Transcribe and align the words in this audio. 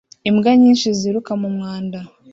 Imbwa 0.29 0.51
nyinshi 0.61 0.87
ziruka 0.99 1.31
mu 1.41 1.49
mwanda 1.55 1.99